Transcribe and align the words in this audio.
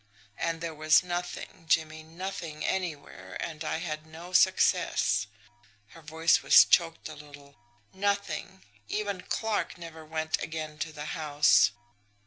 And 0.35 0.61
there 0.61 0.73
was 0.73 1.03
nothing, 1.03 1.67
Jimmie, 1.69 2.01
nothing 2.01 2.65
anywhere, 2.65 3.37
and 3.39 3.63
I 3.63 3.77
had 3.77 4.07
no 4.07 4.33
success" 4.33 5.27
her 5.89 6.01
voice 6.01 6.39
choked 6.67 7.07
a 7.07 7.13
little. 7.13 7.55
"Nothing! 7.93 8.63
Even 8.87 9.21
Clarke 9.21 9.77
never 9.77 10.03
went 10.03 10.41
again 10.41 10.79
to 10.79 10.91
the 10.91 11.05
house. 11.13 11.69